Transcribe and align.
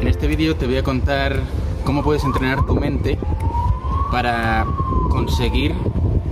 En 0.00 0.06
este 0.06 0.28
vídeo 0.28 0.54
te 0.54 0.66
voy 0.66 0.76
a 0.76 0.82
contar 0.84 1.40
cómo 1.84 2.04
puedes 2.04 2.22
entrenar 2.22 2.64
tu 2.64 2.74
mente 2.76 3.18
para 4.12 4.64
conseguir 5.10 5.74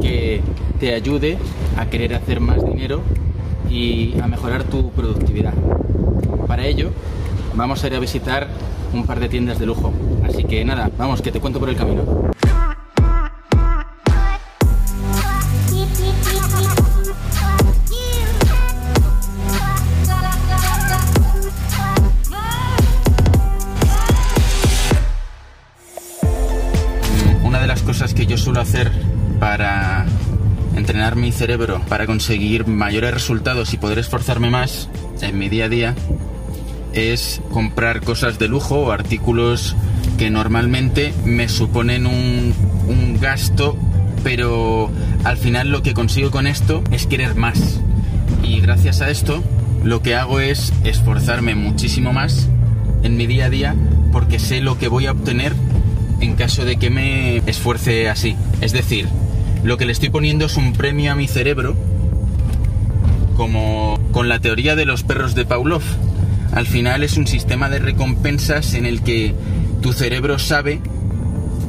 que 0.00 0.40
te 0.78 0.94
ayude 0.94 1.38
a 1.76 1.86
querer 1.86 2.14
hacer 2.14 2.40
más 2.40 2.64
dinero 2.64 3.02
y 3.68 4.18
a 4.20 4.28
mejorar 4.28 4.62
tu 4.62 4.90
productividad. 4.90 5.54
Para 6.46 6.66
ello, 6.66 6.90
vamos 7.54 7.82
a 7.82 7.88
ir 7.88 7.94
a 7.96 7.98
visitar 7.98 8.46
un 8.92 9.04
par 9.04 9.18
de 9.18 9.28
tiendas 9.28 9.58
de 9.58 9.66
lujo. 9.66 9.92
Así 10.24 10.44
que 10.44 10.64
nada, 10.64 10.90
vamos, 10.96 11.20
que 11.20 11.32
te 11.32 11.40
cuento 11.40 11.58
por 11.58 11.68
el 11.68 11.76
camino. 11.76 12.30
Entrenar 30.78 31.16
mi 31.16 31.32
cerebro, 31.32 31.80
para 31.88 32.06
conseguir 32.06 32.66
mayores 32.66 33.12
resultados 33.12 33.74
y 33.74 33.76
poder 33.76 33.98
esforzarme 33.98 34.50
más 34.50 34.88
en 35.20 35.38
mi 35.38 35.48
día 35.48 35.66
a 35.66 35.68
día, 35.68 35.94
es 36.92 37.40
comprar 37.52 38.00
cosas 38.02 38.38
de 38.38 38.48
lujo 38.48 38.76
o 38.76 38.92
artículos 38.92 39.76
que 40.16 40.30
normalmente 40.30 41.12
me 41.24 41.48
suponen 41.48 42.06
un, 42.06 42.54
un 42.88 43.20
gasto, 43.20 43.76
pero 44.24 44.90
al 45.24 45.36
final 45.36 45.70
lo 45.70 45.82
que 45.82 45.94
consigo 45.94 46.30
con 46.30 46.46
esto 46.46 46.82
es 46.90 47.06
querer 47.06 47.34
más. 47.34 47.80
Y 48.42 48.60
gracias 48.60 49.00
a 49.00 49.10
esto 49.10 49.42
lo 49.84 50.02
que 50.02 50.14
hago 50.14 50.40
es 50.40 50.72
esforzarme 50.84 51.54
muchísimo 51.54 52.12
más 52.12 52.48
en 53.02 53.16
mi 53.16 53.26
día 53.26 53.46
a 53.46 53.50
día 53.50 53.76
porque 54.12 54.38
sé 54.38 54.60
lo 54.60 54.78
que 54.78 54.88
voy 54.88 55.06
a 55.06 55.12
obtener 55.12 55.54
en 56.20 56.34
caso 56.34 56.64
de 56.64 56.76
que 56.76 56.90
me 56.90 57.38
esfuerce 57.46 58.08
así. 58.08 58.36
Es 58.60 58.72
decir, 58.72 59.08
lo 59.64 59.76
que 59.76 59.86
le 59.86 59.92
estoy 59.92 60.10
poniendo 60.10 60.46
es 60.46 60.56
un 60.56 60.72
premio 60.72 61.12
a 61.12 61.14
mi 61.14 61.28
cerebro 61.28 61.76
como 63.36 64.00
con 64.10 64.28
la 64.28 64.40
teoría 64.40 64.74
de 64.74 64.84
los 64.84 65.04
perros 65.04 65.34
de 65.34 65.44
Pavlov. 65.44 65.82
Al 66.52 66.66
final 66.66 67.04
es 67.04 67.16
un 67.16 67.26
sistema 67.26 67.68
de 67.68 67.78
recompensas 67.78 68.74
en 68.74 68.84
el 68.84 69.02
que 69.02 69.34
tu 69.80 69.92
cerebro 69.92 70.40
sabe 70.40 70.80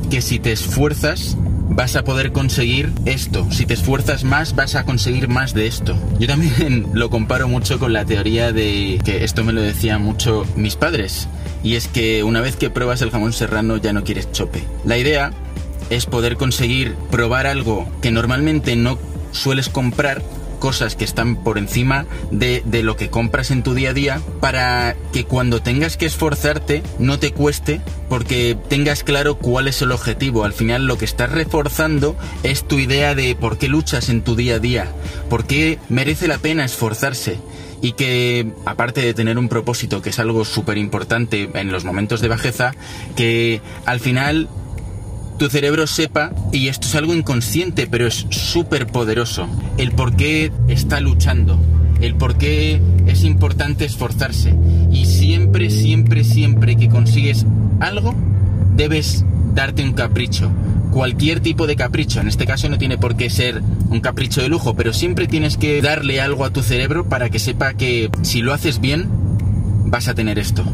que 0.09 0.21
si 0.21 0.39
te 0.39 0.51
esfuerzas 0.51 1.37
vas 1.69 1.95
a 1.95 2.03
poder 2.03 2.31
conseguir 2.31 2.91
esto. 3.05 3.47
Si 3.51 3.67
te 3.67 3.75
esfuerzas 3.75 4.23
más 4.23 4.55
vas 4.55 4.73
a 4.75 4.83
conseguir 4.83 5.27
más 5.27 5.53
de 5.53 5.67
esto. 5.67 5.95
Yo 6.19 6.27
también 6.27 6.87
lo 6.93 7.11
comparo 7.11 7.47
mucho 7.47 7.77
con 7.77 7.93
la 7.93 8.03
teoría 8.03 8.51
de 8.51 8.99
que 9.05 9.23
esto 9.23 9.43
me 9.43 9.53
lo 9.53 9.61
decían 9.61 10.01
mucho 10.01 10.45
mis 10.55 10.75
padres. 10.75 11.27
Y 11.63 11.75
es 11.75 11.87
que 11.87 12.23
una 12.23 12.41
vez 12.41 12.55
que 12.55 12.71
pruebas 12.71 13.01
el 13.03 13.11
jamón 13.11 13.33
serrano 13.33 13.77
ya 13.77 13.93
no 13.93 14.03
quieres 14.03 14.31
chope. 14.31 14.63
La 14.85 14.97
idea 14.97 15.31
es 15.89 16.05
poder 16.05 16.37
conseguir 16.37 16.95
probar 17.11 17.47
algo 17.47 17.87
que 18.01 18.11
normalmente 18.11 18.75
no 18.75 18.97
sueles 19.31 19.69
comprar 19.69 20.21
cosas 20.59 20.95
que 20.95 21.05
están 21.05 21.37
por 21.37 21.57
encima 21.57 22.05
de, 22.31 22.61
de, 22.65 22.83
lo 22.83 22.95
que 22.95 23.09
compras 23.09 23.49
en 23.49 23.63
tu 23.63 23.73
día 23.73 23.91
a 23.91 23.93
día 23.93 24.21
para 24.41 24.95
que 25.13 25.23
cuando 25.23 25.61
tengas 25.61 25.97
que 25.97 26.05
esforzarte 26.05 26.83
no 26.99 27.17
te 27.17 27.31
cueste 27.31 27.81
porque 28.09 28.57
tengas 28.67 29.03
claro 29.03 29.37
cuál 29.37 29.67
es 29.67 29.81
el 29.81 29.91
objetivo. 29.91 30.43
Al 30.43 30.53
final 30.53 30.85
lo 30.85 30.97
que 30.97 31.05
estás 31.05 31.31
reforzando 31.31 32.15
es 32.43 32.67
tu 32.67 32.77
idea 32.77 33.15
de 33.15 33.35
por 33.35 33.57
qué 33.57 33.69
luchas 33.69 34.09
en 34.09 34.21
tu 34.21 34.35
día 34.35 34.55
a 34.55 34.59
día, 34.59 34.91
por 35.29 35.45
qué 35.45 35.79
merece 35.87 36.27
la 36.27 36.37
pena 36.37 36.65
esforzarse 36.65 37.39
y 37.81 37.93
que 37.93 38.51
aparte 38.65 39.01
de 39.01 39.13
tener 39.13 39.37
un 39.37 39.47
propósito 39.47 40.01
que 40.01 40.09
es 40.09 40.19
algo 40.19 40.43
súper 40.43 40.77
importante 40.77 41.49
en 41.53 41.71
los 41.71 41.85
momentos 41.85 42.19
de 42.19 42.27
bajeza, 42.27 42.73
que 43.15 43.61
al 43.85 44.01
final 44.01 44.49
tu 45.39 45.49
cerebro 45.49 45.87
sepa, 45.87 46.31
y 46.51 46.67
esto 46.67 46.85
es 46.85 46.95
algo 46.95 47.15
inconsciente, 47.15 47.87
pero 47.87 48.05
es 48.05 48.27
súper 48.29 48.87
poderoso, 48.87 49.47
el 49.77 49.93
por 49.93 50.17
qué 50.17 50.51
está 50.67 50.99
luchando, 50.99 51.57
el 52.01 52.15
por 52.15 52.37
qué 52.37 52.81
es 53.07 53.23
importante 53.23 53.85
esforzarse. 53.85 54.53
Y 54.91 55.05
siempre, 55.05 55.69
siempre, 55.69 56.25
siempre 56.25 56.75
que 56.75 56.89
consigues 56.89 57.45
algo, 57.79 58.13
debes 58.75 59.23
darte 59.55 59.81
un 59.81 59.93
capricho. 59.93 60.51
Cualquier 60.91 61.39
tipo 61.39 61.67
de 61.67 61.77
capricho, 61.77 62.19
en 62.19 62.27
este 62.27 62.45
caso 62.45 62.67
no 62.67 62.77
tiene 62.77 62.97
por 62.97 63.15
qué 63.15 63.29
ser 63.29 63.61
un 63.89 64.01
capricho 64.01 64.41
de 64.41 64.49
lujo, 64.49 64.75
pero 64.75 64.91
siempre 64.91 65.27
tienes 65.27 65.55
que 65.55 65.81
darle 65.81 66.19
algo 66.19 66.43
a 66.43 66.49
tu 66.51 66.63
cerebro 66.63 67.07
para 67.07 67.29
que 67.29 67.39
sepa 67.39 67.75
que 67.75 68.11
si 68.23 68.41
lo 68.41 68.53
haces 68.53 68.81
bien, 68.81 69.07
vas 69.85 70.09
a 70.09 70.13
tener 70.13 70.37
esto 70.37 70.65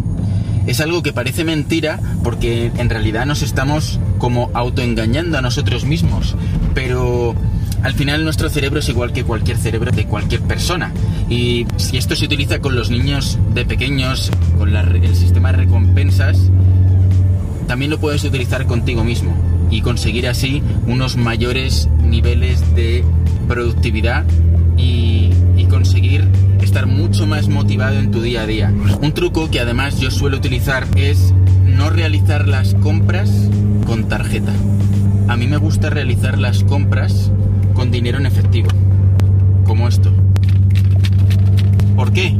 es 0.68 0.82
algo 0.82 1.04
que 1.04 1.14
parece 1.14 1.44
mentira 1.44 2.00
porque 2.24 2.72
en 2.78 2.90
realidad 2.90 3.26
nos 3.26 3.42
estamos 3.42 4.00
como 4.18 4.50
autoengañando 4.54 5.38
a 5.38 5.42
nosotros 5.42 5.86
mismos. 5.86 6.36
Pero 6.74 7.36
al 7.84 7.94
final 7.94 8.24
nuestro 8.24 8.50
cerebro 8.50 8.80
es 8.80 8.90
igual 8.90 9.14
que 9.14 9.24
cualquier 9.24 9.58
cerebro 9.58 9.92
de 9.92 10.06
cualquier 10.06 10.42
persona. 10.42 10.92
Y 11.30 11.68
si 11.78 11.98
esto 11.98 12.16
se 12.16 12.26
utiliza 12.26 12.60
con 12.60 12.76
los 12.76 12.90
niños 12.90 13.38
de 13.54 13.66
pequeños, 13.66 14.32
con 14.58 14.74
la, 14.74 14.82
el 14.82 15.16
sistema 15.16 15.52
de 15.52 15.60
recompensas, 15.60 16.50
también 17.68 17.92
lo 17.92 18.00
puedes 18.00 18.24
utilizar 18.24 18.66
contigo 18.66 19.04
mismo 19.04 19.36
y 19.70 19.82
conseguir 19.82 20.28
así 20.28 20.62
unos 20.88 21.18
mayores 21.18 21.90
niveles 22.04 22.76
de 22.76 23.04
productividad 23.48 24.26
y, 24.78 25.32
y 25.58 25.66
conseguir 25.66 26.28
estar 26.62 26.88
mucho 26.88 27.28
más 27.28 27.48
motivado 27.48 28.00
en 28.00 28.12
tu 28.12 28.22
día 28.22 28.42
a 28.42 28.48
día. 28.48 28.74
Un 29.02 29.14
truco 29.14 29.50
que 29.50 29.60
además 29.60 30.00
yo 30.00 30.12
suelo 30.12 30.38
utilizar 30.38 30.88
es 30.96 31.34
no 31.66 31.90
realizar 31.90 32.48
las 32.48 32.74
compras 32.76 33.30
A 35.30 35.38
mí 35.38 35.48
me 35.48 35.56
gusta 35.56 35.90
realizar 35.90 36.38
las 36.38 36.62
compras 36.66 37.32
con 37.74 37.90
dinero 37.90 38.18
en 38.18 38.26
efectivo, 38.26 38.68
como 39.64 39.88
esto. 39.88 40.12
¿Por 41.96 42.12
qué? 42.12 42.36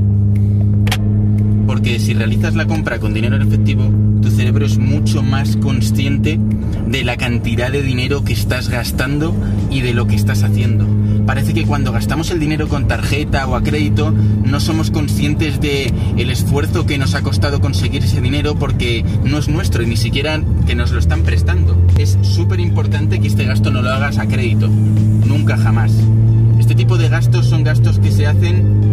Porque 1.66 2.00
si 2.00 2.14
realizas 2.14 2.54
la 2.56 2.66
compra 2.66 3.00
con 3.00 3.14
dinero 3.14 3.38
en 3.38 3.44
efectivo, 3.44 3.86
tu 4.22 4.30
cerebro 4.30 4.66
es 4.66 4.78
mucho 4.78 5.24
más 5.24 5.56
consciente 5.56 6.38
de 6.86 7.06
la 7.06 7.16
cantidad 7.16 7.72
de 7.72 7.82
dinero 7.82 8.26
que 8.26 8.34
estás 8.34 8.68
gastando 8.68 9.34
y 9.72 9.80
de 9.80 9.94
lo 9.94 10.06
que 10.06 10.16
estás 10.16 10.44
haciendo 10.44 10.86
parece 11.26 11.54
que 11.54 11.66
cuando 11.66 11.92
gastamos 11.92 12.32
el 12.32 12.40
dinero 12.40 12.68
con 12.68 12.88
tarjeta 12.88 13.48
o 13.48 13.56
a 13.56 13.64
crédito 13.64 14.12
no 14.12 14.60
somos 14.60 14.92
conscientes 14.92 15.60
de 15.60 15.92
el 16.18 16.30
esfuerzo 16.30 16.86
que 16.86 16.98
nos 16.98 17.16
ha 17.16 17.22
costado 17.22 17.62
conseguir 17.62 18.04
ese 18.04 18.22
dinero 18.22 18.56
porque 18.56 19.04
no 19.24 19.38
es 19.38 19.48
nuestro 19.48 19.84
y 19.84 19.88
ni 19.88 19.98
siquiera 19.98 20.42
que 20.66 20.76
nos 20.76 20.92
lo 20.92 21.00
están 21.00 21.24
prestando. 21.24 21.78
Es 21.98 22.18
súper 22.22 22.60
importante 22.60 23.20
que 23.20 23.28
este 23.28 23.46
gasto 23.46 23.72
no 23.72 23.82
lo 23.82 23.92
hagas 23.92 24.18
a 24.18 24.28
crédito, 24.28 24.68
nunca 24.68 25.58
jamás. 25.58 25.92
Este 26.60 26.76
tipo 26.76 26.98
de 26.98 27.10
gastos 27.10 27.48
son 27.48 27.64
gastos 27.64 28.00
que 28.00 28.12
se 28.12 28.28
hacen 28.28 28.86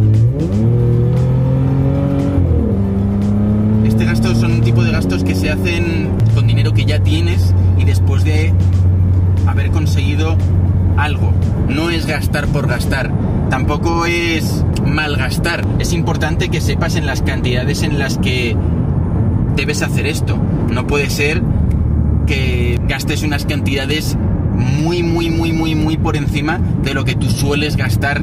Este 4.03 4.05
gasto 4.05 4.35
son 4.35 4.53
un 4.53 4.61
tipo 4.63 4.83
de 4.83 4.91
gastos 4.91 5.23
que 5.23 5.35
se 5.35 5.51
hacen 5.51 6.09
con 6.35 6.47
dinero 6.47 6.73
que 6.73 6.85
ya 6.85 7.01
tienes 7.03 7.55
y 7.79 7.85
después 7.85 8.25
de 8.25 8.53
haber 9.47 9.71
conseguido 9.71 10.37
algo. 10.97 11.33
No 11.75 11.91
es 11.91 12.07
gastar 12.07 12.47
por 12.49 12.67
gastar. 12.67 13.11
Tampoco 13.49 14.07
es 14.07 14.65
malgastar. 14.87 15.65
Es 15.79 15.93
importante 15.93 16.49
que 16.49 16.61
sepas 16.61 16.97
en 16.97 17.07
las 17.07 17.23
cantidades 17.23 17.83
en 17.83 17.99
las 17.99 18.19
que 18.19 18.57
debes 19.57 19.83
hacer 19.83 20.07
esto. 20.07 20.39
No 20.71 20.87
puede 20.87 21.09
ser 21.11 21.43
que 22.27 22.79
gastes 22.89 23.23
unas 23.23 23.47
cantidades 23.47 24.17
muy, 24.55 25.03
muy, 25.03 25.31
muy, 25.31 25.53
muy, 25.53 25.75
muy 25.75 25.97
por 25.97 26.17
encima 26.17 26.61
de 26.83 26.95
lo 26.95 27.05
que 27.05 27.15
tú 27.15 27.31
sueles 27.31 27.77
gastar. 27.77 28.23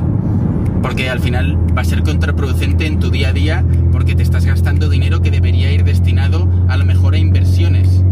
Porque 0.82 1.10
al 1.10 1.20
final 1.20 1.58
va 1.76 1.82
a 1.82 1.86
ser 1.86 2.04
contraproducente 2.04 2.86
en 2.86 3.00
tu 3.00 3.10
día 3.10 3.30
a 3.30 3.34
día 3.34 3.66
porque 3.92 4.16
te 4.16 4.24
estás 4.24 4.46
gastando 4.46 4.90
dinero 4.90 5.22
que 5.22 5.32
debería 5.32 5.72
ir 5.72 5.84
destinado 5.84 6.48
a 6.68 6.78
lo 6.78 6.86
mejor 6.86 7.16
a 7.16 7.18
inversiones. 7.18 8.04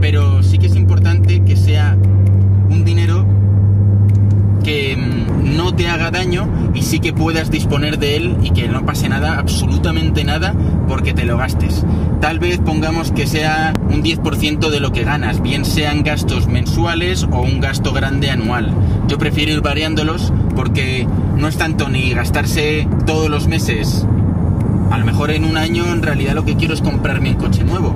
Pero 0.00 0.42
sí 0.42 0.58
que 0.58 0.66
es 0.66 0.76
importante 0.76 1.42
que 1.42 1.56
sea 1.56 1.96
un 2.68 2.84
dinero 2.84 3.26
que 4.64 4.96
mm, 4.96 5.56
no 5.56 5.74
y 6.74 6.82
sí 6.82 7.00
que 7.00 7.12
puedas 7.12 7.50
disponer 7.50 7.98
de 7.98 8.16
él 8.16 8.36
y 8.42 8.50
que 8.50 8.68
no 8.68 8.84
pase 8.84 9.08
nada, 9.08 9.38
absolutamente 9.38 10.24
nada, 10.24 10.54
porque 10.88 11.14
te 11.14 11.24
lo 11.24 11.36
gastes. 11.36 11.84
Tal 12.20 12.38
vez 12.38 12.58
pongamos 12.58 13.12
que 13.12 13.26
sea 13.26 13.74
un 13.90 14.02
10% 14.02 14.70
de 14.70 14.80
lo 14.80 14.92
que 14.92 15.04
ganas, 15.04 15.42
bien 15.42 15.64
sean 15.64 16.02
gastos 16.02 16.46
mensuales 16.46 17.24
o 17.30 17.42
un 17.42 17.60
gasto 17.60 17.92
grande 17.92 18.30
anual. 18.30 18.72
Yo 19.08 19.18
prefiero 19.18 19.52
ir 19.52 19.60
variándolos 19.60 20.32
porque 20.56 21.06
no 21.36 21.48
es 21.48 21.56
tanto 21.56 21.88
ni 21.88 22.10
gastarse 22.10 22.88
todos 23.06 23.28
los 23.30 23.46
meses. 23.46 24.06
A 24.90 24.98
lo 24.98 25.04
mejor 25.04 25.30
en 25.30 25.44
un 25.44 25.56
año 25.56 25.92
en 25.92 26.02
realidad 26.02 26.34
lo 26.34 26.44
que 26.44 26.56
quiero 26.56 26.74
es 26.74 26.80
comprarme 26.80 27.30
un 27.30 27.36
coche 27.36 27.64
nuevo. 27.64 27.94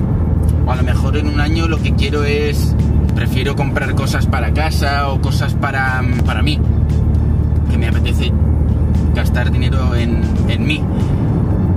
O 0.67 0.71
a 0.71 0.77
lo 0.77 0.83
mejor 0.83 1.17
en 1.17 1.27
un 1.29 1.41
año 1.41 1.69
lo 1.69 1.79
que 1.79 1.95
quiero 1.95 2.25
es 2.25 2.75
prefiero 3.15 3.57
comprar 3.57 3.95
cosas 3.95 4.27
para 4.27 4.53
casa 4.53 5.09
o 5.09 5.21
cosas 5.21 5.55
para, 5.55 6.03
para 6.25 6.41
mí, 6.43 6.61
dinero 9.45 9.95
en, 9.95 10.23
en 10.49 10.67
mí. 10.67 10.83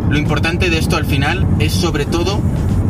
Lo 0.10 0.18
importante 0.18 0.70
de 0.70 0.78
esto 0.78 0.98
al 0.98 1.06
final 1.06 1.48
es 1.60 1.72
sobre 1.72 2.06
todo 2.06 2.42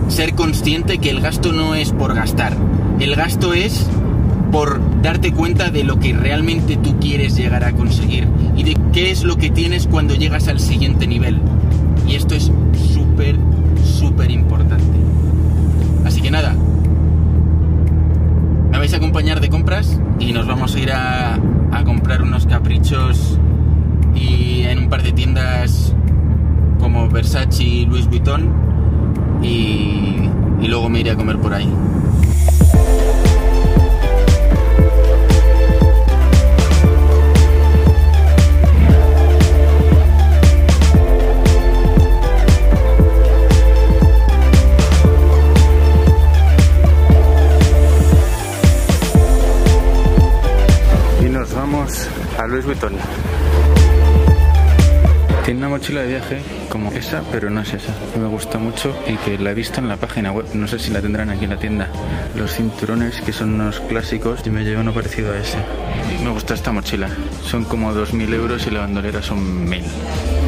ser 0.07 0.33
consciente 0.33 0.97
que 0.97 1.09
el 1.09 1.21
gasto 1.21 1.51
no 1.51 1.75
es 1.75 1.91
por 1.91 2.15
gastar. 2.15 2.55
El 2.99 3.15
gasto 3.15 3.53
es 3.53 3.87
por 4.51 4.81
darte 5.01 5.31
cuenta 5.31 5.69
de 5.69 5.83
lo 5.83 5.99
que 5.99 6.13
realmente 6.13 6.77
tú 6.77 6.99
quieres 6.99 7.35
llegar 7.35 7.63
a 7.63 7.73
conseguir 7.73 8.27
y 8.55 8.63
de 8.63 8.77
qué 8.91 9.11
es 9.11 9.23
lo 9.23 9.37
que 9.37 9.49
tienes 9.49 9.87
cuando 9.87 10.15
llegas 10.15 10.47
al 10.47 10.59
siguiente 10.59 11.07
nivel. 11.07 11.39
Y 12.07 12.15
esto 12.15 12.35
es 12.35 12.51
súper, 12.93 13.37
súper 13.83 14.31
importante. 14.31 14.97
Así 16.05 16.21
que 16.21 16.31
nada, 16.31 16.55
me 18.71 18.77
vais 18.77 18.93
a 18.93 18.97
acompañar 18.97 19.39
de 19.39 19.49
compras 19.49 19.99
y 20.19 20.33
nos 20.33 20.47
vamos 20.47 20.75
a 20.75 20.79
ir 20.79 20.91
a, 20.91 21.35
a 21.71 21.83
comprar 21.85 22.21
unos 22.21 22.45
caprichos 22.45 23.39
en 24.69 24.79
un 24.79 24.89
par 24.89 25.01
de 25.01 25.11
tiendas 25.11 25.93
como 26.79 27.09
Versace 27.09 27.63
y 27.63 27.85
Louis 27.85 28.07
Vuitton 28.07 28.49
y, 29.41 30.29
luego 30.67 30.89
me 30.89 30.99
iré 30.99 31.11
a 31.11 31.15
comer 31.15 31.37
por 31.37 31.53
ahí. 31.53 31.69
y 51.19 51.29
nos 51.29 51.53
vamos 51.53 52.07
a 52.37 52.47
Louis 52.47 52.65
Vuitton. 52.65 52.93
Tiene 55.43 55.59
una 55.59 55.69
mochila 55.69 56.01
de 56.01 56.07
viaje 56.07 56.41
como 56.69 56.91
esa, 56.91 57.23
pero 57.31 57.49
no 57.49 57.61
es 57.61 57.73
esa. 57.73 57.93
Me 58.19 58.27
gusta 58.27 58.59
mucho 58.59 58.95
y 59.07 59.15
que 59.17 59.39
la 59.39 59.51
he 59.51 59.53
visto 59.55 59.79
en 59.79 59.87
la 59.87 59.97
página 59.97 60.31
web. 60.31 60.45
No 60.53 60.67
sé 60.67 60.77
si 60.77 60.91
la 60.91 61.01
tendrán 61.01 61.31
aquí 61.31 61.45
en 61.45 61.49
la 61.49 61.57
tienda. 61.57 61.89
Los 62.35 62.55
cinturones, 62.55 63.21
que 63.21 63.33
son 63.33 63.55
unos 63.55 63.79
clásicos, 63.79 64.41
y 64.45 64.51
me 64.51 64.63
llevo 64.63 64.81
uno 64.81 64.93
parecido 64.93 65.33
a 65.33 65.37
ese. 65.37 65.57
Me 66.23 66.29
gusta 66.29 66.53
esta 66.53 66.71
mochila. 66.71 67.09
Son 67.43 67.65
como 67.65 67.91
2.000 67.91 68.33
euros 68.35 68.67
y 68.67 68.69
la 68.69 68.81
bandolera 68.81 69.23
son 69.23 69.67
1.000. 69.67 70.40